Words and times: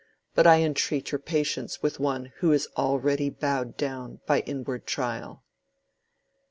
But 0.33 0.47
I 0.47 0.63
entreat 0.63 1.11
your 1.11 1.19
patience 1.19 1.83
with 1.83 1.99
one 1.99 2.33
who 2.37 2.51
is 2.53 2.67
already 2.75 3.29
bowed 3.29 3.77
down 3.77 4.19
by 4.25 4.39
inward 4.39 4.87
trial." 4.87 5.43